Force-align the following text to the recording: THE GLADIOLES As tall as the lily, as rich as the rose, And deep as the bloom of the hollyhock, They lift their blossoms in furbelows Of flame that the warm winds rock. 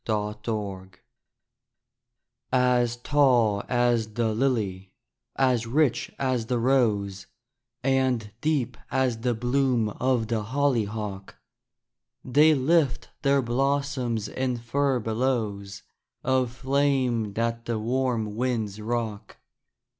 THE 0.05 0.15
GLADIOLES 0.33 0.93
As 2.51 2.97
tall 2.97 3.61
as 3.69 4.13
the 4.15 4.33
lily, 4.33 4.93
as 5.35 5.67
rich 5.67 6.09
as 6.17 6.47
the 6.47 6.57
rose, 6.57 7.27
And 7.83 8.31
deep 8.41 8.77
as 8.89 9.19
the 9.19 9.35
bloom 9.35 9.89
of 9.89 10.25
the 10.27 10.41
hollyhock, 10.41 11.35
They 12.25 12.55
lift 12.55 13.11
their 13.21 13.43
blossoms 13.43 14.27
in 14.27 14.57
furbelows 14.57 15.83
Of 16.23 16.51
flame 16.51 17.33
that 17.33 17.65
the 17.65 17.77
warm 17.77 18.35
winds 18.35 18.81
rock. 18.81 19.37